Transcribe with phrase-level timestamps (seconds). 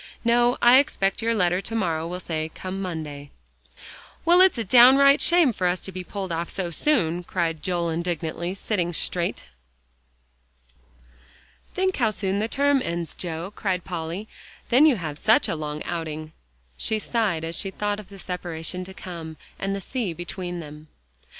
[0.25, 3.29] "No, I expect your letter to morrow will say 'Come Monday.'"
[4.25, 7.91] "Well, it's a downright shame for us to be pulled off so soon," cried Joel
[7.91, 9.45] indignantly, sitting straight.
[11.75, 14.27] "Think how soon the term ends, Joe," cried Polly,
[14.69, 16.33] "then you have such a long outing."
[16.77, 20.87] She sighed as she thought of the separation to come, and the sea between them.